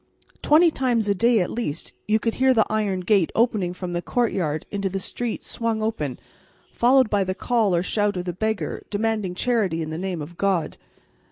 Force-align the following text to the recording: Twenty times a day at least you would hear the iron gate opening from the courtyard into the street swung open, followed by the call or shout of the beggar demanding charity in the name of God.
Twenty 0.41 0.71
times 0.71 1.07
a 1.07 1.13
day 1.13 1.41
at 1.41 1.51
least 1.51 1.93
you 2.07 2.17
would 2.23 2.33
hear 2.33 2.55
the 2.55 2.65
iron 2.71 3.01
gate 3.01 3.31
opening 3.35 3.71
from 3.71 3.93
the 3.93 4.01
courtyard 4.01 4.65
into 4.71 4.89
the 4.89 4.97
street 4.97 5.43
swung 5.43 5.83
open, 5.83 6.19
followed 6.71 7.07
by 7.07 7.23
the 7.23 7.35
call 7.35 7.75
or 7.75 7.83
shout 7.83 8.17
of 8.17 8.25
the 8.25 8.33
beggar 8.33 8.81
demanding 8.89 9.35
charity 9.35 9.79
in 9.83 9.91
the 9.91 9.99
name 9.99 10.19
of 10.23 10.37
God. 10.39 10.77